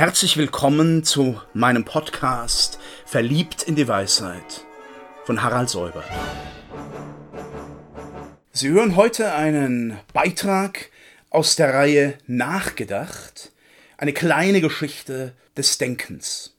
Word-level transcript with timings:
Herzlich 0.00 0.38
willkommen 0.38 1.04
zu 1.04 1.38
meinem 1.52 1.84
Podcast 1.84 2.78
Verliebt 3.04 3.64
in 3.64 3.76
die 3.76 3.86
Weisheit 3.86 4.64
von 5.26 5.42
Harald 5.42 5.68
Säuber. 5.68 6.02
Sie 8.50 8.70
hören 8.70 8.96
heute 8.96 9.34
einen 9.34 9.98
Beitrag 10.14 10.88
aus 11.28 11.54
der 11.54 11.74
Reihe 11.74 12.14
Nachgedacht, 12.26 13.52
eine 13.98 14.14
kleine 14.14 14.62
Geschichte 14.62 15.34
des 15.54 15.76
Denkens. 15.76 16.56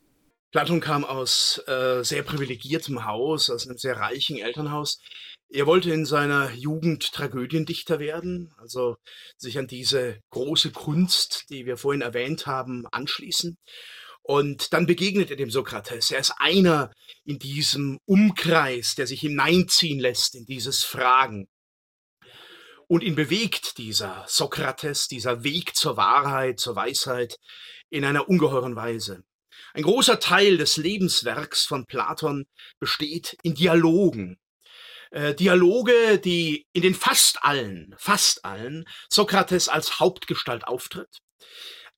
Platon 0.52 0.82
kam 0.82 1.06
aus 1.06 1.62
äh, 1.68 2.04
sehr 2.04 2.24
privilegiertem 2.24 3.06
Haus, 3.06 3.50
aus 3.50 3.68
einem 3.68 3.78
sehr 3.78 3.96
reichen 3.96 4.38
Elternhaus. 4.38 5.00
Er 5.50 5.66
wollte 5.66 5.92
in 5.92 6.06
seiner 6.06 6.52
Jugend 6.52 7.14
Tragödiendichter 7.14 8.00
werden, 8.00 8.54
also 8.58 8.98
sich 9.38 9.58
an 9.58 9.68
diese 9.68 10.20
große 10.30 10.72
Kunst, 10.72 11.46
die 11.50 11.66
wir 11.66 11.78
vorhin 11.78 12.02
erwähnt 12.02 12.48
haben, 12.48 12.86
anschließen. 12.92 13.58
Und 14.24 14.74
dann 14.74 14.86
begegnet 14.86 15.32
er 15.32 15.38
dem 15.38 15.50
Sokrates. 15.50 16.12
Er 16.12 16.20
ist 16.20 16.34
einer 16.38 16.92
in 17.24 17.40
diesem 17.40 17.98
Umkreis, 18.06 18.96
der 18.96 19.08
sich 19.08 19.22
hineinziehen 19.22 20.00
lässt 20.00 20.36
in 20.36 20.46
dieses 20.46 20.84
Fragen. 20.84 21.48
Und 22.88 23.04
ihn 23.04 23.16
bewegt 23.16 23.78
dieser 23.78 24.26
Sokrates, 24.28 25.08
dieser 25.08 25.44
Weg 25.46 25.76
zur 25.76 25.96
Wahrheit, 25.96 26.60
zur 26.60 26.76
Weisheit 26.76 27.38
in 27.90 28.04
einer 28.04 28.28
ungeheuren 28.28 28.76
Weise. 28.76 29.24
Ein 29.74 29.84
großer 29.84 30.20
Teil 30.20 30.58
des 30.58 30.78
Lebenswerks 30.78 31.66
von 31.66 31.86
Platon 31.86 32.46
besteht 32.80 33.38
in 33.44 33.56
Dialogen. 33.56 34.40
Äh, 35.12 35.36
Dialoge, 35.36 36.20
die 36.20 36.66
in 36.74 36.82
den 36.82 36.96
fast 36.96 37.44
allen, 37.44 37.94
fast 37.98 38.46
allen 38.46 38.86
Sokrates 39.10 39.68
als 39.68 40.00
Hauptgestalt 40.00 40.66
auftritt, 40.66 41.20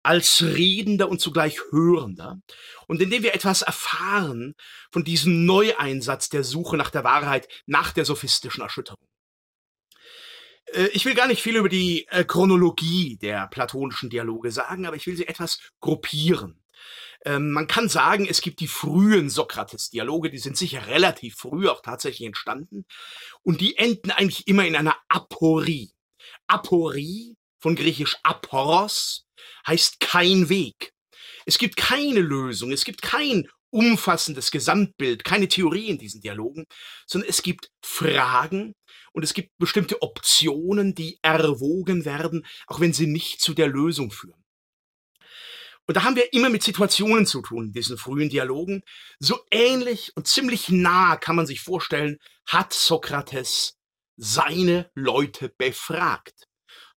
als 0.01 0.41
Redender 0.41 1.09
und 1.09 1.21
zugleich 1.21 1.59
Hörender, 1.71 2.39
und 2.87 3.01
indem 3.01 3.23
wir 3.23 3.35
etwas 3.35 3.61
erfahren 3.61 4.55
von 4.91 5.03
diesem 5.03 5.45
Neueinsatz 5.45 6.29
der 6.29 6.43
Suche 6.43 6.75
nach 6.75 6.89
der 6.89 7.03
Wahrheit, 7.03 7.47
nach 7.67 7.91
der 7.91 8.05
sophistischen 8.05 8.61
Erschütterung. 8.61 9.07
Äh, 10.73 10.87
ich 10.87 11.05
will 11.05 11.15
gar 11.15 11.27
nicht 11.27 11.41
viel 11.41 11.55
über 11.55 11.69
die 11.69 12.07
äh, 12.09 12.23
Chronologie 12.23 13.17
der 13.17 13.47
platonischen 13.47 14.09
Dialoge 14.09 14.51
sagen, 14.51 14.85
aber 14.85 14.95
ich 14.95 15.07
will 15.07 15.15
sie 15.15 15.27
etwas 15.27 15.59
gruppieren. 15.79 16.62
Ähm, 17.25 17.51
man 17.51 17.67
kann 17.67 17.89
sagen, 17.89 18.25
es 18.27 18.41
gibt 18.41 18.59
die 18.59 18.67
frühen 18.67 19.29
Sokrates-Dialoge, 19.29 20.29
die 20.29 20.37
sind 20.37 20.57
sicher 20.57 20.87
relativ 20.87 21.35
früh 21.35 21.67
auch 21.67 21.81
tatsächlich 21.81 22.27
entstanden. 22.27 22.85
Und 23.41 23.61
die 23.61 23.77
enden 23.77 24.11
eigentlich 24.11 24.47
immer 24.47 24.65
in 24.65 24.75
einer 24.75 24.97
Aporie. 25.07 25.91
Aporie, 26.47 27.35
von 27.59 27.75
griechisch 27.75 28.17
aporos, 28.23 29.25
heißt 29.65 29.99
kein 29.99 30.49
Weg. 30.49 30.93
Es 31.45 31.57
gibt 31.57 31.77
keine 31.77 32.19
Lösung, 32.19 32.71
es 32.71 32.85
gibt 32.85 33.01
kein 33.01 33.47
umfassendes 33.69 34.51
Gesamtbild, 34.51 35.23
keine 35.23 35.47
Theorie 35.47 35.87
in 35.87 35.97
diesen 35.97 36.21
Dialogen, 36.21 36.65
sondern 37.07 37.29
es 37.29 37.41
gibt 37.41 37.69
Fragen 37.83 38.75
und 39.13 39.23
es 39.23 39.33
gibt 39.33 39.49
bestimmte 39.57 40.01
Optionen, 40.01 40.93
die 40.93 41.17
erwogen 41.21 42.05
werden, 42.05 42.45
auch 42.67 42.79
wenn 42.79 42.93
sie 42.93 43.07
nicht 43.07 43.41
zu 43.41 43.53
der 43.53 43.67
Lösung 43.67 44.11
führen. 44.11 44.42
Und 45.85 45.97
da 45.97 46.03
haben 46.03 46.15
wir 46.15 46.31
immer 46.33 46.49
mit 46.49 46.63
Situationen 46.63 47.25
zu 47.25 47.41
tun, 47.41 47.73
diesen 47.73 47.97
frühen 47.97 48.29
Dialogen. 48.29 48.83
So 49.19 49.39
ähnlich 49.51 50.11
und 50.15 50.27
ziemlich 50.27 50.69
nah 50.69 51.17
kann 51.17 51.35
man 51.35 51.45
sich 51.45 51.61
vorstellen, 51.61 52.17
hat 52.47 52.73
Sokrates 52.73 53.77
seine 54.15 54.89
Leute 54.95 55.49
befragt. 55.57 56.47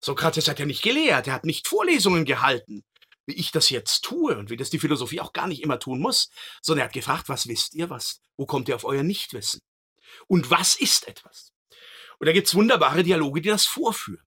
Sokrates 0.01 0.49
hat 0.49 0.59
ja 0.59 0.67
nicht 0.67 0.83
gelehrt, 0.83 1.27
er 1.27 1.35
hat 1.35 1.45
nicht 1.45 1.67
Vorlesungen 1.67 2.27
gehalten, 2.27 2.85
wie 3.27 3.35
ich 3.35 3.53
das 3.53 3.71
jetzt 3.71 4.03
tue 4.03 4.37
und 4.37 4.51
wie 4.51 4.57
das 4.57 4.69
die 4.69 4.79
Philosophie 4.79 5.21
auch 5.21 5.33
gar 5.33 5.47
nicht 5.47 5.63
immer 5.63 5.79
tun 5.79 6.01
muss, 6.01 6.29
sondern 6.61 6.83
er 6.83 6.85
hat 6.87 6.93
gefragt, 6.93 7.29
was 7.31 7.49
wisst 7.49 7.75
ihr, 7.75 7.89
was, 7.89 8.21
wo 8.37 8.45
kommt 8.45 8.69
ihr 8.69 8.75
auf 8.75 8.85
euer 8.85 9.03
Nichtwissen? 9.03 9.61
Und 10.27 10.51
was 10.51 10.75
ist 10.75 11.09
etwas? 11.09 11.53
Und 12.19 12.27
da 12.27 12.33
gibt's 12.33 12.55
wunderbare 12.55 13.03
Dialoge, 13.03 13.41
die 13.41 13.49
das 13.49 13.65
vorführen. 13.65 14.25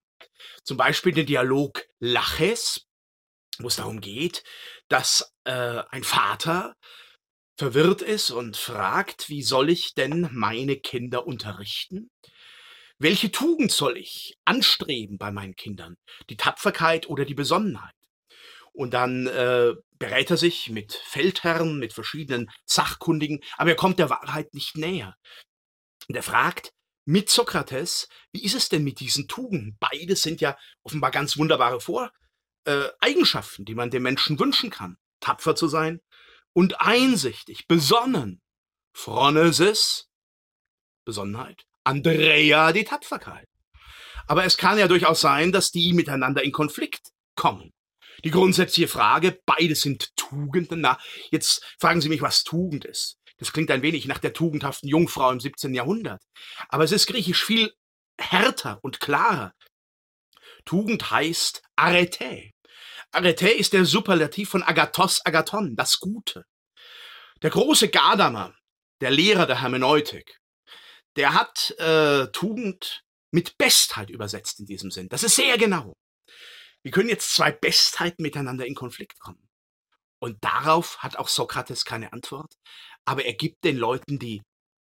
Zum 0.64 0.76
Beispiel 0.76 1.12
den 1.12 1.26
Dialog 1.26 1.84
Laches, 2.00 2.87
wo 3.58 3.68
es 3.68 3.76
darum 3.76 4.00
geht, 4.00 4.44
dass 4.88 5.32
äh, 5.44 5.82
ein 5.90 6.04
Vater 6.04 6.74
verwirrt 7.56 8.02
ist 8.02 8.30
und 8.30 8.56
fragt, 8.56 9.28
wie 9.28 9.42
soll 9.42 9.68
ich 9.68 9.94
denn 9.94 10.28
meine 10.32 10.76
Kinder 10.76 11.26
unterrichten? 11.26 12.10
Welche 12.98 13.30
Tugend 13.30 13.70
soll 13.70 13.96
ich 13.96 14.36
anstreben 14.44 15.18
bei 15.18 15.30
meinen 15.30 15.54
Kindern? 15.54 15.96
Die 16.30 16.36
Tapferkeit 16.36 17.08
oder 17.08 17.24
die 17.24 17.34
Besonnenheit? 17.34 17.94
Und 18.72 18.94
dann 18.94 19.26
äh, 19.26 19.74
berät 19.98 20.30
er 20.30 20.36
sich 20.36 20.70
mit 20.70 20.92
Feldherren, 20.92 21.78
mit 21.78 21.92
verschiedenen 21.92 22.48
Sachkundigen, 22.64 23.40
aber 23.56 23.70
er 23.70 23.76
kommt 23.76 23.98
der 23.98 24.10
Wahrheit 24.10 24.54
nicht 24.54 24.76
näher. 24.76 25.16
Und 26.08 26.14
er 26.14 26.22
fragt 26.22 26.70
mit 27.04 27.28
Sokrates, 27.28 28.08
wie 28.32 28.44
ist 28.44 28.54
es 28.54 28.68
denn 28.68 28.84
mit 28.84 29.00
diesen 29.00 29.26
Tugenden? 29.26 29.76
Beide 29.80 30.14
sind 30.14 30.40
ja 30.40 30.56
offenbar 30.82 31.10
ganz 31.10 31.36
wunderbare 31.36 31.80
Vor 31.80 32.12
äh, 32.68 32.90
Eigenschaften, 33.00 33.64
die 33.64 33.74
man 33.74 33.90
dem 33.90 34.02
Menschen 34.02 34.38
wünschen 34.38 34.70
kann. 34.70 34.98
Tapfer 35.20 35.56
zu 35.56 35.68
sein 35.68 36.00
und 36.52 36.80
einsichtig, 36.80 37.66
besonnen. 37.66 38.42
Phronesis, 38.92 40.08
Besonnenheit. 41.04 41.64
Andrea, 41.84 42.72
die 42.72 42.84
Tapferkeit. 42.84 43.48
Aber 44.26 44.44
es 44.44 44.58
kann 44.58 44.78
ja 44.78 44.88
durchaus 44.88 45.20
sein, 45.20 45.52
dass 45.52 45.70
die 45.70 45.94
miteinander 45.94 46.42
in 46.44 46.52
Konflikt 46.52 47.12
kommen. 47.34 47.72
Die 48.24 48.30
grundsätzliche 48.30 48.88
Frage, 48.88 49.40
beide 49.46 49.74
sind 49.74 50.14
Tugenden. 50.16 50.82
Na, 50.82 50.98
jetzt 51.30 51.64
fragen 51.78 52.00
Sie 52.00 52.08
mich, 52.08 52.20
was 52.20 52.42
Tugend 52.42 52.84
ist. 52.84 53.16
Das 53.38 53.52
klingt 53.52 53.70
ein 53.70 53.82
wenig 53.82 54.06
nach 54.06 54.18
der 54.18 54.32
tugendhaften 54.32 54.88
Jungfrau 54.88 55.30
im 55.30 55.40
17. 55.40 55.72
Jahrhundert. 55.72 56.22
Aber 56.68 56.84
es 56.84 56.92
ist 56.92 57.06
griechisch 57.06 57.44
viel 57.44 57.72
härter 58.20 58.80
und 58.82 59.00
klarer. 59.00 59.54
Tugend 60.64 61.10
heißt 61.10 61.62
Arete. 61.76 62.50
Arete 63.10 63.48
ist 63.48 63.72
der 63.72 63.84
Superlativ 63.84 64.50
von 64.50 64.62
Agathos 64.62 65.24
Agathon, 65.24 65.76
das 65.76 65.98
Gute. 65.98 66.44
Der 67.42 67.50
große 67.50 67.88
Gadamer, 67.88 68.54
der 69.00 69.10
Lehrer 69.10 69.46
der 69.46 69.60
Hermeneutik, 69.62 70.40
der 71.16 71.34
hat 71.34 71.74
äh, 71.78 72.26
Tugend 72.32 73.02
mit 73.30 73.56
Bestheit 73.58 74.10
übersetzt 74.10 74.60
in 74.60 74.66
diesem 74.66 74.90
Sinn. 74.90 75.08
Das 75.08 75.22
ist 75.22 75.36
sehr 75.36 75.56
genau. 75.58 75.94
Wie 76.82 76.90
können 76.90 77.08
jetzt 77.08 77.34
zwei 77.34 77.50
Bestheiten 77.50 78.22
miteinander 78.22 78.66
in 78.66 78.74
Konflikt 78.74 79.18
kommen? 79.20 79.48
Und 80.20 80.42
darauf 80.42 80.98
hat 80.98 81.16
auch 81.16 81.28
Sokrates 81.28 81.84
keine 81.84 82.12
Antwort, 82.12 82.54
aber 83.04 83.24
er 83.24 83.34
gibt 83.34 83.64
den 83.64 83.76
Leuten 83.76 84.18
die 84.18 84.42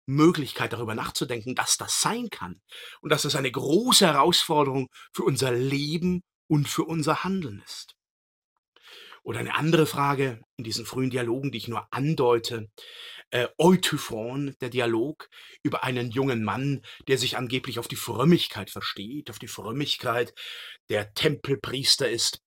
Möglichkeit 0.08 0.74
darüber 0.74 0.94
nachzudenken, 0.96 1.56
dass 1.56 1.78
das 1.78 2.02
sein 2.02 2.30
kann 2.30 2.62
und 3.02 3.12
dass 3.12 3.22
das 3.22 3.36
eine 3.36 3.52
große 3.52 4.06
Herausforderung 4.06 4.90
für 5.14 5.24
unser 5.24 5.52
Leben 5.52 6.22
und 6.50 6.68
für 6.68 6.84
unser 6.84 7.24
Handeln 7.24 7.62
ist. 7.66 7.96
Oder 9.24 9.40
eine 9.40 9.56
andere 9.56 9.86
Frage 9.86 10.42
in 10.58 10.64
diesen 10.64 10.86
frühen 10.86 11.12
Dialogen, 11.12 11.52
die 11.52 11.60
ich 11.60 11.68
nur 11.68 11.88
andeute. 11.92 12.70
Äh, 13.30 13.48
Eutyphron, 13.58 14.56
der 14.62 14.70
Dialog 14.70 15.30
über 15.64 15.84
einen 15.84 16.12
jungen 16.12 16.44
Mann, 16.44 16.82
der 17.08 17.18
sich 17.18 17.38
angeblich 17.38 17.80
auf 17.80 17.88
die 17.88 17.96
Frömmigkeit 17.96 18.70
versteht, 18.70 19.30
auf 19.30 19.40
die 19.40 19.48
Frömmigkeit, 19.48 20.34
der 20.90 21.14
Tempelpriester 21.14 22.10
ist 22.10 22.42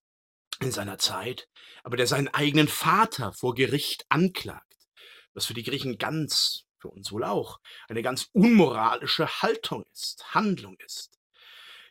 in 0.61 0.73
seiner 0.73 0.99
Zeit, 0.99 1.49
aber 1.85 1.97
der 1.97 2.07
seinen 2.07 2.29
eigenen 2.29 2.69
Vater 2.69 3.33
vor 3.33 3.55
Gericht 3.55 4.05
anklagt, 4.09 4.89
was 5.33 5.47
für 5.47 5.55
die 5.55 5.63
Griechen 5.63 5.97
ganz, 5.97 6.65
für 6.79 6.89
uns 6.89 7.13
wohl 7.13 7.25
auch, 7.25 7.61
eine 7.89 8.03
ganz 8.03 8.29
unmoralische 8.33 9.43
Haltung 9.43 9.85
ist, 9.93 10.35
Handlung 10.35 10.77
ist. 10.85 11.19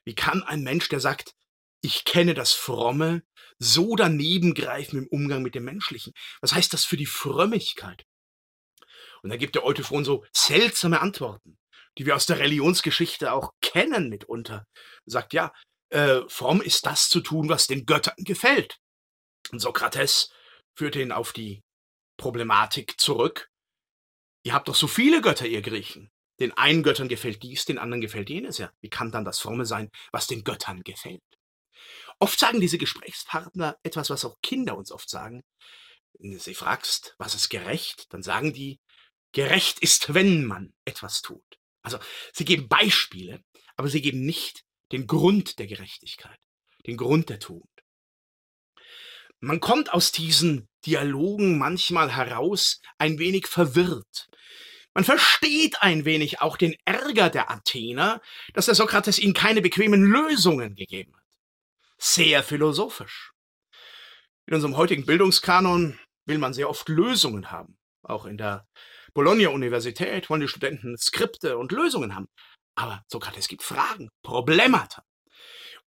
Wie 0.05 0.15
kann 0.15 0.43
ein 0.43 0.63
Mensch, 0.63 0.89
der 0.89 0.99
sagt, 0.99 1.33
ich 1.83 2.05
kenne 2.05 2.33
das 2.33 2.53
Fromme, 2.53 3.23
so 3.59 3.95
daneben 3.95 4.53
greifen 4.53 4.97
im 4.99 5.07
Umgang 5.07 5.43
mit 5.43 5.53
dem 5.53 5.65
Menschlichen. 5.65 6.13
Was 6.41 6.53
heißt 6.53 6.73
das 6.73 6.85
für 6.85 6.97
die 6.97 7.05
Frömmigkeit? 7.05 8.05
Und 9.21 9.29
da 9.29 9.37
gibt 9.37 9.55
der 9.55 9.65
Eutyphron 9.65 10.05
so 10.05 10.25
seltsame 10.33 11.01
Antworten, 11.01 11.57
die 11.97 12.05
wir 12.05 12.15
aus 12.15 12.25
der 12.25 12.39
Religionsgeschichte 12.39 13.31
auch 13.31 13.51
kennen 13.61 14.09
mitunter. 14.09 14.65
Sagt, 15.05 15.33
ja, 15.33 15.53
äh, 15.89 16.21
fromm 16.27 16.61
ist 16.61 16.85
das 16.85 17.09
zu 17.09 17.21
tun, 17.21 17.49
was 17.49 17.67
den 17.67 17.85
Göttern 17.85 18.15
gefällt. 18.17 18.79
Und 19.51 19.59
Sokrates 19.59 20.31
führte 20.77 21.01
ihn 21.01 21.11
auf 21.11 21.33
die 21.33 21.61
Problematik 22.17 22.99
zurück. 22.99 23.49
Ihr 24.45 24.53
habt 24.53 24.67
doch 24.67 24.75
so 24.75 24.87
viele 24.87 25.21
Götter, 25.21 25.47
ihr 25.47 25.61
Griechen. 25.61 26.09
Den 26.39 26.51
einen 26.53 26.83
Göttern 26.83 27.09
gefällt 27.09 27.43
dies, 27.43 27.65
den 27.65 27.77
anderen 27.77 28.01
gefällt 28.01 28.29
jenes. 28.29 28.57
Ja, 28.57 28.71
wie 28.81 28.89
kann 28.89 29.11
dann 29.11 29.25
das 29.25 29.39
Fromme 29.39 29.65
sein, 29.65 29.89
was 30.11 30.27
den 30.27 30.43
Göttern 30.43 30.81
gefällt? 30.83 31.21
Oft 32.19 32.39
sagen 32.39 32.61
diese 32.61 32.77
Gesprächspartner 32.77 33.77
etwas, 33.83 34.09
was 34.09 34.25
auch 34.25 34.37
Kinder 34.41 34.77
uns 34.77 34.91
oft 34.91 35.09
sagen. 35.09 35.43
Wenn 36.19 36.31
du 36.31 36.39
sie 36.39 36.53
fragst, 36.53 37.15
was 37.17 37.35
ist 37.35 37.49
gerecht, 37.49 38.13
dann 38.13 38.23
sagen 38.23 38.53
die, 38.53 38.79
gerecht 39.31 39.79
ist, 39.79 40.13
wenn 40.13 40.45
man 40.45 40.73
etwas 40.85 41.21
tut. 41.21 41.59
Also 41.81 41.99
sie 42.31 42.45
geben 42.45 42.67
Beispiele, 42.67 43.43
aber 43.75 43.89
sie 43.89 44.01
geben 44.01 44.25
nicht 44.25 44.63
den 44.91 45.07
Grund 45.07 45.59
der 45.59 45.67
Gerechtigkeit, 45.67 46.39
den 46.85 46.97
Grund 46.97 47.29
der 47.29 47.39
Tugend. 47.39 47.67
Man 49.39 49.59
kommt 49.59 49.91
aus 49.91 50.11
diesen 50.11 50.69
Dialogen 50.85 51.57
manchmal 51.57 52.15
heraus 52.15 52.79
ein 52.97 53.19
wenig 53.19 53.47
verwirrt. 53.47 54.29
Man 54.93 55.03
versteht 55.03 55.81
ein 55.81 56.05
wenig 56.05 56.39
auch 56.39 56.55
den 56.55 56.75
Ärger 56.85 57.29
der 57.29 57.49
Athener, 57.49 58.21
dass 58.53 58.67
der 58.67 58.75
Sokrates 58.75 59.19
ihnen 59.19 59.33
keine 59.33 59.61
bequemen 59.61 60.03
Lösungen 60.03 60.75
gegeben 60.75 61.15
hat. 61.15 61.22
Sehr 62.05 62.43
philosophisch. 62.43 63.31
In 64.45 64.55
unserem 64.55 64.75
heutigen 64.75 65.05
Bildungskanon 65.05 65.97
will 66.25 66.37
man 66.37 66.53
sehr 66.53 66.69
oft 66.69 66.89
Lösungen 66.89 67.49
haben. 67.49 67.77
Auch 68.01 68.25
in 68.25 68.37
der 68.37 68.67
Bologna-Universität 69.13 70.29
wollen 70.29 70.41
die 70.41 70.49
Studenten 70.49 70.97
Skripte 70.97 71.57
und 71.57 71.71
Lösungen 71.71 72.13
haben. 72.13 72.27
Aber 72.75 73.05
Sokrates 73.09 73.47
gibt 73.47 73.63
Fragen, 73.63 74.09
Problemata. 74.21 75.01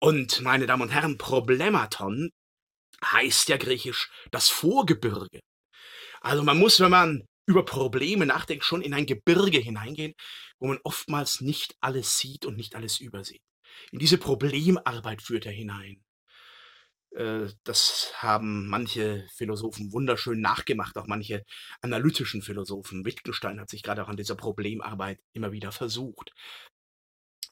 Und, 0.00 0.42
meine 0.42 0.66
Damen 0.66 0.82
und 0.82 0.90
Herren, 0.90 1.16
Problematon 1.16 2.28
heißt 3.02 3.48
ja 3.48 3.56
griechisch 3.56 4.10
das 4.30 4.50
Vorgebirge. 4.50 5.40
Also 6.20 6.42
man 6.42 6.58
muss, 6.58 6.78
wenn 6.80 6.90
man 6.90 7.26
über 7.46 7.64
Probleme 7.64 8.26
nachdenkt, 8.26 8.66
schon 8.66 8.82
in 8.82 8.92
ein 8.92 9.06
Gebirge 9.06 9.60
hineingehen, 9.60 10.12
wo 10.58 10.68
man 10.68 10.78
oftmals 10.84 11.40
nicht 11.40 11.74
alles 11.80 12.18
sieht 12.18 12.44
und 12.44 12.58
nicht 12.58 12.74
alles 12.76 13.00
übersieht. 13.00 13.40
In 13.90 13.98
diese 13.98 14.18
Problemarbeit 14.18 15.22
führt 15.22 15.46
er 15.46 15.52
hinein. 15.52 16.02
Äh, 17.14 17.48
das 17.64 18.12
haben 18.16 18.68
manche 18.68 19.26
Philosophen 19.34 19.92
wunderschön 19.92 20.40
nachgemacht, 20.40 20.96
auch 20.96 21.06
manche 21.06 21.44
analytischen 21.80 22.42
Philosophen. 22.42 23.04
Wittgenstein 23.04 23.60
hat 23.60 23.70
sich 23.70 23.82
gerade 23.82 24.02
auch 24.04 24.08
an 24.08 24.16
dieser 24.16 24.34
Problemarbeit 24.34 25.20
immer 25.32 25.52
wieder 25.52 25.72
versucht. 25.72 26.32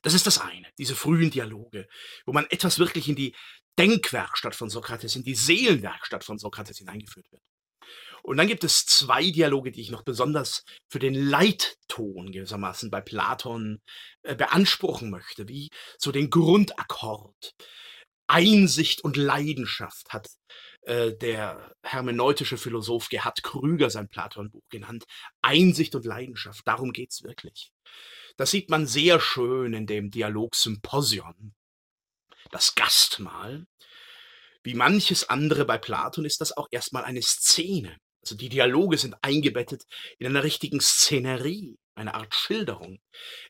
Das 0.03 0.15
ist 0.15 0.27
das 0.27 0.39
eine, 0.39 0.67
diese 0.79 0.95
frühen 0.95 1.31
Dialoge, 1.31 1.87
wo 2.25 2.33
man 2.33 2.47
etwas 2.49 2.79
wirklich 2.79 3.09
in 3.09 3.17
die 3.17 3.35
Denkwerkstatt 3.79 4.55
von 4.55 4.71
Sokrates, 4.71 5.15
in 5.15 5.25
die 5.25 5.35
Seelenwerkstatt 5.35 6.25
von 6.25 6.39
Sokrates 6.39 6.79
hineingeführt 6.79 7.31
wird. 7.31 7.43
Und 8.23 8.37
dann 8.37 8.47
gibt 8.47 8.65
es 8.65 8.87
zwei 8.87 9.31
Dialoge, 9.31 9.73
die 9.73 9.81
ich 9.81 9.91
noch 9.91 10.03
besonders 10.03 10.65
für 10.89 10.99
den 10.99 11.15
Leitton 11.15 12.33
gewissermaßen 12.33 12.91
bei 12.91 13.01
Platon 13.01 13.81
äh, 14.23 14.35
beanspruchen 14.35 15.11
möchte, 15.11 15.49
wie 15.49 15.71
so 15.99 16.13
den 16.13 16.31
Grundakkord. 16.31 17.55
Einsicht 18.27 19.03
und 19.03 19.17
Leidenschaft 19.17 20.11
hat 20.11 20.29
äh, 20.83 21.13
der 21.13 21.75
hermeneutische 21.83 22.57
Philosoph 22.57 23.09
Gerhard 23.09 23.43
Krüger 23.43 23.91
sein 23.91 24.09
Platon-Buch 24.09 24.69
genannt. 24.71 25.05
Einsicht 25.43 25.95
und 25.95 26.05
Leidenschaft, 26.05 26.67
darum 26.67 26.93
geht's 26.93 27.23
wirklich. 27.23 27.73
Das 28.37 28.51
sieht 28.51 28.71
man 28.71 28.87
sehr 28.87 29.21
schön 29.21 29.75
in 29.75 29.87
dem 29.87 30.11
Dialog 30.11 30.55
Symposion. 30.55 31.55
Das 32.51 32.75
Gastmahl. 32.75 33.67
Wie 34.63 34.75
manches 34.75 35.29
andere 35.29 35.65
bei 35.65 35.79
Platon 35.79 36.25
ist 36.25 36.41
das 36.41 36.57
auch 36.57 36.69
erstmal 36.71 37.05
eine 37.05 37.23
Szene. 37.23 37.99
Also 38.23 38.37
die 38.37 38.49
Dialoge 38.49 38.99
sind 38.99 39.17
eingebettet 39.23 39.85
in 40.19 40.27
einer 40.27 40.45
richtigen 40.45 40.81
Szenerie, 40.81 41.79
eine 41.95 42.15
Art 42.15 42.35
Schilderung. 42.35 43.01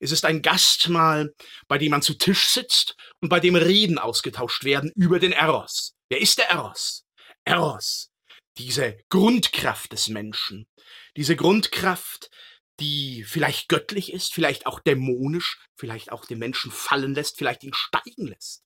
Es 0.01 0.13
ist 0.13 0.25
ein 0.25 0.43
Gastmahl, 0.43 1.35
bei 1.67 1.79
dem 1.79 1.91
man 1.91 2.03
zu 2.03 2.15
Tisch 2.15 2.49
sitzt 2.49 2.97
und 3.21 3.29
bei 3.29 3.41
dem 3.41 3.57
Reden 3.57 3.99
ausgetauscht 3.99 4.65
werden 4.65 4.93
über 4.95 5.19
den 5.19 5.33
Eros. 5.33 5.97
Wer 6.09 6.21
ist 6.21 6.39
der 6.39 6.51
Eros? 6.51 7.05
Eros, 7.45 8.11
diese 8.59 8.99
Grundkraft 9.09 9.93
des 9.93 10.09
Menschen, 10.09 10.67
diese 11.17 11.37
Grundkraft, 11.37 12.31
die 12.79 13.25
vielleicht 13.25 13.69
göttlich 13.69 14.13
ist, 14.13 14.33
vielleicht 14.33 14.67
auch 14.67 14.81
dämonisch, 14.81 15.59
vielleicht 15.77 16.13
auch 16.13 16.25
den 16.25 16.39
Menschen 16.39 16.71
fallen 16.71 17.15
lässt, 17.15 17.39
vielleicht 17.39 17.63
ihn 17.63 17.75
steigen 17.75 18.27
lässt. 18.27 18.65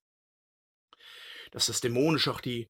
Dass 1.51 1.67
das 1.67 1.81
Dämonische 1.81 2.31
auch 2.31 2.41
die 2.41 2.69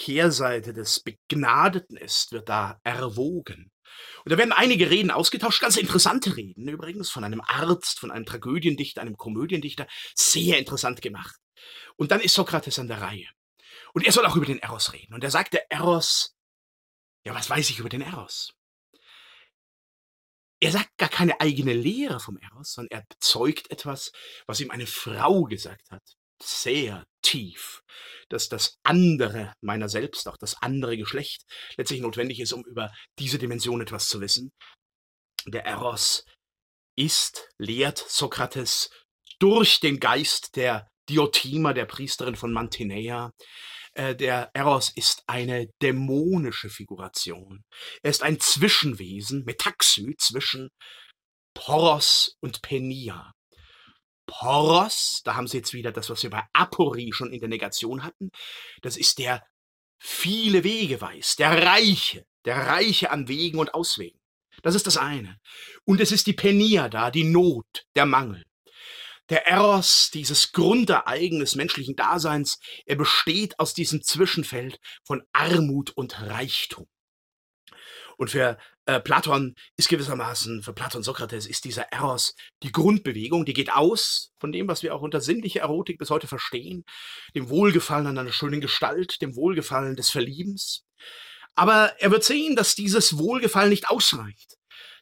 Kehrseite 0.00 0.72
des 0.72 1.00
Begnadeten 1.00 1.98
ist, 1.98 2.32
wird 2.32 2.48
da 2.48 2.80
erwogen. 2.84 3.70
Und 4.24 4.32
da 4.32 4.38
werden 4.38 4.52
einige 4.52 4.88
Reden 4.88 5.10
ausgetauscht, 5.10 5.60
ganz 5.60 5.76
interessante 5.76 6.38
Reden 6.38 6.66
übrigens, 6.68 7.10
von 7.10 7.22
einem 7.22 7.42
Arzt, 7.42 8.00
von 8.00 8.10
einem 8.10 8.24
Tragödiendichter, 8.24 9.02
einem 9.02 9.18
Komödiendichter, 9.18 9.86
sehr 10.14 10.58
interessant 10.58 11.02
gemacht. 11.02 11.36
Und 11.96 12.12
dann 12.12 12.20
ist 12.20 12.34
Sokrates 12.34 12.78
an 12.78 12.88
der 12.88 13.02
Reihe. 13.02 13.28
Und 13.92 14.06
er 14.06 14.12
soll 14.12 14.24
auch 14.24 14.36
über 14.36 14.46
den 14.46 14.58
Eros 14.58 14.94
reden. 14.94 15.12
Und 15.12 15.22
er 15.22 15.30
sagt, 15.30 15.52
der 15.52 15.70
Eros, 15.70 16.34
ja, 17.26 17.34
was 17.34 17.50
weiß 17.50 17.68
ich 17.68 17.78
über 17.78 17.90
den 17.90 18.00
Eros? 18.00 18.54
Er 20.60 20.72
sagt 20.72 20.96
gar 20.96 21.10
keine 21.10 21.40
eigene 21.42 21.74
Lehre 21.74 22.20
vom 22.20 22.38
Eros, 22.38 22.72
sondern 22.72 23.00
er 23.00 23.06
bezeugt 23.06 23.70
etwas, 23.70 24.12
was 24.46 24.60
ihm 24.60 24.70
eine 24.70 24.86
Frau 24.86 25.44
gesagt 25.44 25.90
hat 25.90 26.16
sehr 26.42 27.04
tief, 27.22 27.82
dass 28.28 28.48
das 28.48 28.78
andere 28.82 29.52
meiner 29.60 29.88
selbst, 29.88 30.28
auch 30.28 30.36
das 30.36 30.60
andere 30.62 30.96
Geschlecht, 30.96 31.42
letztlich 31.76 32.00
notwendig 32.00 32.40
ist, 32.40 32.52
um 32.52 32.64
über 32.64 32.92
diese 33.18 33.38
Dimension 33.38 33.80
etwas 33.80 34.08
zu 34.08 34.20
wissen. 34.20 34.52
Der 35.46 35.64
Eros 35.64 36.24
ist, 36.96 37.48
lehrt 37.58 37.98
Sokrates, 37.98 38.90
durch 39.38 39.80
den 39.80 40.00
Geist 40.00 40.56
der 40.56 40.88
Diotima, 41.08 41.72
der 41.72 41.86
Priesterin 41.86 42.36
von 42.36 42.52
Mantinea. 42.52 43.32
Äh, 43.94 44.14
der 44.14 44.50
Eros 44.54 44.92
ist 44.94 45.22
eine 45.26 45.68
dämonische 45.82 46.68
Figuration. 46.68 47.64
Er 48.02 48.10
ist 48.10 48.22
ein 48.22 48.38
Zwischenwesen, 48.38 49.44
Metaxy, 49.44 50.14
zwischen 50.18 50.68
Poros 51.54 52.36
und 52.40 52.62
Penia. 52.62 53.32
Poros, 54.30 55.22
da 55.24 55.34
haben 55.34 55.48
sie 55.48 55.58
jetzt 55.58 55.74
wieder 55.74 55.90
das, 55.90 56.08
was 56.08 56.22
wir 56.22 56.30
bei 56.30 56.44
Aporie 56.52 57.12
schon 57.12 57.32
in 57.32 57.40
der 57.40 57.48
Negation 57.48 58.04
hatten, 58.04 58.30
das 58.80 58.96
ist 58.96 59.18
der 59.18 59.44
viele 59.98 60.62
Wege 60.62 61.00
weiß, 61.00 61.36
der 61.36 61.66
Reiche, 61.66 62.24
der 62.44 62.56
Reiche 62.56 63.10
an 63.10 63.28
Wegen 63.28 63.58
und 63.58 63.74
Auswegen. 63.74 64.18
Das 64.62 64.74
ist 64.74 64.86
das 64.86 64.96
eine. 64.96 65.38
Und 65.84 66.00
es 66.00 66.12
ist 66.12 66.26
die 66.26 66.32
Penia 66.32 66.88
da, 66.88 67.10
die 67.10 67.24
Not, 67.24 67.86
der 67.96 68.06
Mangel. 68.06 68.44
Der 69.30 69.46
Eros, 69.46 70.10
dieses 70.12 70.52
Grundereignis 70.52 71.54
menschlichen 71.54 71.96
Daseins, 71.96 72.58
er 72.86 72.96
besteht 72.96 73.58
aus 73.58 73.74
diesem 73.74 74.02
Zwischenfeld 74.02 74.78
von 75.04 75.22
Armut 75.32 75.90
und 75.90 76.20
Reichtum. 76.20 76.88
Und 78.16 78.30
für 78.30 78.58
äh, 78.90 79.00
Platon 79.00 79.54
ist 79.76 79.88
gewissermaßen, 79.88 80.62
für 80.62 80.72
Platon 80.72 81.04
Sokrates 81.04 81.46
ist 81.46 81.64
dieser 81.64 81.92
Eros 81.92 82.34
die 82.64 82.72
Grundbewegung, 82.72 83.44
die 83.44 83.52
geht 83.52 83.72
aus 83.72 84.32
von 84.40 84.50
dem, 84.50 84.66
was 84.66 84.82
wir 84.82 84.94
auch 84.94 85.02
unter 85.02 85.20
sinnlicher 85.20 85.60
Erotik 85.60 85.98
bis 85.98 86.10
heute 86.10 86.26
verstehen, 86.26 86.84
dem 87.36 87.48
Wohlgefallen 87.48 88.08
an 88.08 88.18
einer 88.18 88.32
schönen 88.32 88.60
Gestalt, 88.60 89.22
dem 89.22 89.36
Wohlgefallen 89.36 89.94
des 89.94 90.10
Verliebens. 90.10 90.84
Aber 91.54 91.94
er 92.00 92.10
wird 92.10 92.24
sehen, 92.24 92.56
dass 92.56 92.74
dieses 92.74 93.16
Wohlgefallen 93.16 93.70
nicht 93.70 93.90
ausreicht. 93.90 94.56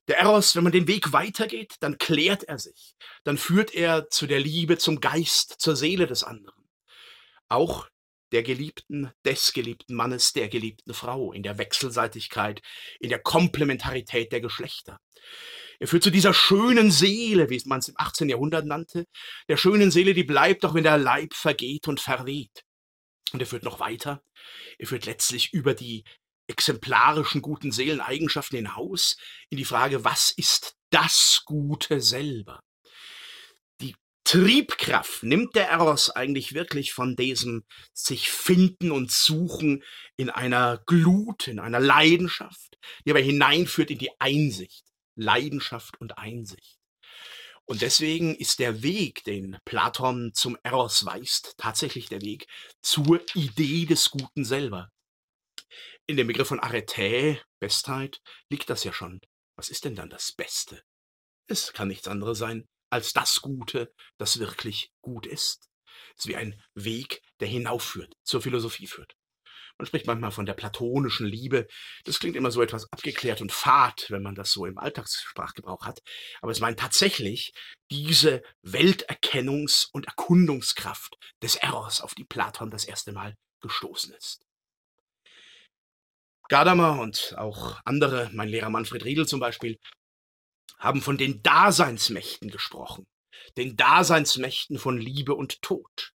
Der 0.07 0.19
Eros, 0.19 0.55
wenn 0.55 0.65
man 0.65 0.73
den 0.73 0.87
Weg 0.87 1.13
weitergeht, 1.13 1.77
dann 1.81 1.97
klärt 1.97 2.45
er 2.45 2.59
sich. 2.59 2.95
Dann 3.25 3.39
führt 3.39 3.75
er 3.75 4.11
zu 4.11 4.27
der 4.27 4.41
Liebe, 4.41 4.77
zum 4.77 5.01
Geist, 5.01 5.57
zur 5.59 5.77
Seele 5.77 6.07
des 6.07 6.25
anderen. 6.25 6.69
Auch 7.49 7.89
der 8.33 8.43
Geliebten, 8.43 9.11
des 9.25 9.53
geliebten 9.53 9.95
Mannes, 9.95 10.33
der 10.33 10.49
geliebten 10.49 10.95
Frau, 10.95 11.33
in 11.33 11.43
der 11.43 11.59
Wechselseitigkeit, 11.59 12.61
in 13.01 13.09
der 13.09 13.21
Komplementarität 13.21 14.33
der 14.33 14.41
Geschlechter. 14.41 14.99
Er 15.81 15.87
führt 15.87 16.03
zu 16.03 16.11
dieser 16.11 16.35
schönen 16.35 16.91
Seele, 16.91 17.51
wie 17.51 17.63
man 17.67 17.79
es 17.79 17.89
im 17.89 17.95
18. 17.97 18.29
Jahrhundert 18.29 18.67
nannte, 18.67 19.07
der 19.49 19.57
schönen 19.57 19.91
Seele, 19.91 20.13
die 20.13 20.25
bleibt, 20.25 20.65
auch 20.65 20.75
wenn 20.75 20.83
der 20.83 20.99
Leib 20.99 21.35
vergeht 21.35 21.87
und 21.87 22.01
verweht. 22.01 22.65
Und 23.33 23.41
er 23.41 23.47
führt 23.47 23.63
noch 23.63 23.79
weiter. 23.79 24.23
Er 24.79 24.87
führt 24.87 25.07
letztlich 25.07 25.53
über 25.53 25.75
die 25.75 26.05
exemplarischen 26.49 27.43
guten 27.43 27.71
Seeleneigenschaften 27.71 28.57
hinaus 28.57 29.17
in 29.51 29.59
die 29.59 29.65
Frage, 29.65 30.05
was 30.05 30.33
ist 30.33 30.77
das 30.91 31.43
Gute 31.45 32.01
selber? 32.01 32.61
Triebkraft 34.29 35.23
nimmt 35.23 35.55
der 35.55 35.71
Eros 35.71 36.11
eigentlich 36.11 36.53
wirklich 36.53 36.93
von 36.93 37.17
diesem 37.17 37.65
sich 37.95 38.31
finden 38.31 38.91
und 38.91 39.11
suchen 39.11 39.83
in 40.19 40.29
einer 40.29 40.83
Glut, 40.85 41.49
in 41.49 41.59
einer 41.59 41.81
Leidenschaft, 41.81 42.77
die 43.07 43.11
aber 43.13 43.21
hineinführt 43.21 43.91
in 43.91 43.97
die 43.97 44.11
Einsicht. 44.21 44.85
Leidenschaft 45.15 45.99
und 45.99 46.19
Einsicht. 46.19 46.77
Und 47.65 47.81
deswegen 47.81 48.35
ist 48.35 48.59
der 48.59 48.83
Weg, 48.83 49.25
den 49.25 49.57
Platon 49.65 50.33
zum 50.35 50.59
Eros 50.63 51.07
weist, 51.07 51.55
tatsächlich 51.57 52.11
der 52.11 52.21
Weg 52.21 52.49
zur 52.83 53.23
Idee 53.35 53.87
des 53.87 54.11
Guten 54.11 54.45
selber. 54.45 54.91
In 56.07 56.19
dem 56.19 56.27
Begriff 56.27 56.49
von 56.49 56.61
Arete, 56.61 57.41
Bestheit, 57.61 58.21
liegt 58.51 58.69
das 58.69 58.85
ja 58.85 58.93
schon. 58.93 59.23
Was 59.57 59.71
ist 59.71 59.87
denn 59.87 59.97
dann 59.97 60.11
das 60.11 60.33
Beste? 60.33 60.83
Es 61.47 61.73
kann 61.73 61.89
nichts 61.89 62.09
anderes 62.09 62.37
sein 62.37 62.69
als 62.91 63.13
das 63.13 63.41
Gute, 63.41 63.93
das 64.19 64.39
wirklich 64.39 64.91
gut 65.01 65.27
ist. 65.27 65.69
Es 66.17 66.25
ist 66.25 66.29
wie 66.29 66.37
ein 66.37 66.61
Weg, 66.75 67.23
der 67.41 67.49
hinaufführt, 67.49 68.15
zur 68.25 68.43
Philosophie 68.43 68.87
führt. 68.87 69.15
Man 69.79 69.87
spricht 69.87 70.07
manchmal 70.09 70.33
von 70.33 70.45
der 70.45 70.55
platonischen 70.55 71.27
Liebe. 71.27 71.69
Das 72.05 72.19
klingt 72.19 72.35
immer 72.35 72.51
so 72.51 72.61
etwas 72.61 72.93
abgeklärt 72.93 73.41
und 73.41 73.53
fad, 73.53 74.07
wenn 74.09 74.23
man 74.23 74.35
das 74.35 74.51
so 74.51 74.67
im 74.67 74.77
Alltagssprachgebrauch 74.77 75.87
hat. 75.87 76.01
Aber 76.41 76.51
es 76.51 76.59
meint 76.59 76.81
tatsächlich 76.81 77.53
diese 77.89 78.43
Welterkennungs- 78.65 79.89
und 79.93 80.07
Erkundungskraft 80.07 81.15
des 81.43 81.55
Eros, 81.55 82.01
auf 82.01 82.17
die 82.17 82.25
Platon 82.25 82.71
das 82.71 82.85
erste 82.85 83.13
Mal 83.13 83.37
gestoßen 83.61 84.13
ist. 84.15 84.41
Gadamer 86.49 86.99
und 87.01 87.35
auch 87.37 87.79
andere, 87.85 88.31
mein 88.33 88.49
Lehrer 88.49 88.71
Manfred 88.71 89.05
Riedel 89.05 89.29
zum 89.29 89.39
Beispiel, 89.39 89.79
haben 90.79 91.03
von 91.03 91.19
den 91.19 91.43
Daseinsmächten 91.43 92.51
gesprochen, 92.51 93.07
den 93.57 93.77
Daseinsmächten 93.77 94.79
von 94.79 94.99
Liebe 94.99 95.35
und 95.35 95.63
Tod. 95.63 96.13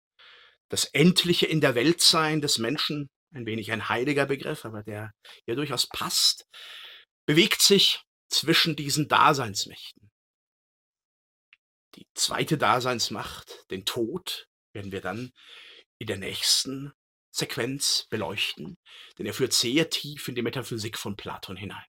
Das 0.68 0.84
endliche 0.86 1.46
in 1.46 1.60
der 1.60 1.74
Weltsein 1.74 2.40
des 2.40 2.58
Menschen, 2.58 3.08
ein 3.34 3.46
wenig 3.46 3.72
ein 3.72 3.88
heiliger 3.88 4.26
Begriff, 4.26 4.64
aber 4.64 4.82
der 4.82 5.12
hier 5.46 5.56
durchaus 5.56 5.86
passt, 5.86 6.46
bewegt 7.26 7.60
sich 7.60 8.00
zwischen 8.28 8.76
diesen 8.76 9.08
Daseinsmächten. 9.08 10.10
Die 11.96 12.06
zweite 12.14 12.56
Daseinsmacht, 12.56 13.70
den 13.70 13.84
Tod, 13.84 14.46
werden 14.72 14.92
wir 14.92 15.02
dann 15.02 15.30
in 15.98 16.06
der 16.06 16.16
nächsten 16.16 16.92
Sequenz 17.34 18.06
beleuchten, 18.10 18.76
denn 19.18 19.26
er 19.26 19.34
führt 19.34 19.52
sehr 19.52 19.90
tief 19.90 20.28
in 20.28 20.34
die 20.34 20.42
Metaphysik 20.42 20.98
von 20.98 21.16
Platon 21.16 21.56
hinein. 21.56 21.84